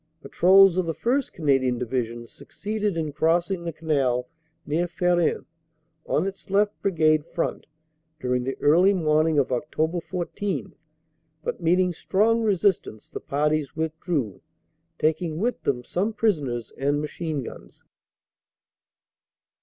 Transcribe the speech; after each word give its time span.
"Patrols 0.19 0.77
of 0.77 0.87
the 0.87 0.95
1st. 0.95 1.31
Canadian 1.31 1.77
Division 1.77 2.25
succeeded 2.25 2.97
in 2.97 3.13
cross 3.13 3.51
ing 3.51 3.65
the 3.65 3.71
Canal 3.71 4.27
near 4.65 4.87
Ferin, 4.87 5.45
on 6.07 6.25
its 6.25 6.49
left 6.49 6.73
Brigade 6.81 7.23
front, 7.23 7.67
during 8.19 8.43
the 8.43 8.57
early 8.61 8.95
morning 8.95 9.37
of 9.37 9.49
Oct. 9.49 10.01
14, 10.05 10.73
but 11.43 11.61
meeting 11.61 11.93
strong 11.93 12.41
resistance, 12.41 13.11
the 13.11 13.19
parties 13.19 13.75
withdrew, 13.75 14.41
taking 14.97 15.37
with 15.37 15.61
them 15.61 15.83
some 15.83 16.13
prisoners 16.13 16.71
and 16.79 16.99
machine 16.99 17.43
guns." 17.43 17.83